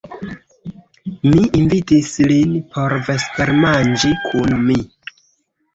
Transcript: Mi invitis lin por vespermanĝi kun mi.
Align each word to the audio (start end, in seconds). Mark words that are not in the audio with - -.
Mi 1.25 1.43
invitis 1.59 2.11
lin 2.33 2.57
por 2.73 2.97
vespermanĝi 3.11 4.13
kun 4.27 4.59
mi. 4.67 4.81